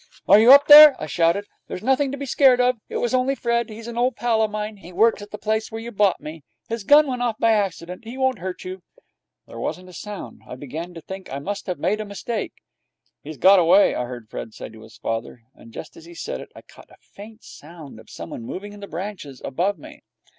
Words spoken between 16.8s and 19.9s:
a faint sound of someone moving in the branches above